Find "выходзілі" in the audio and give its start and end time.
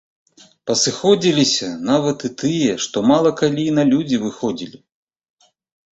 4.25-4.77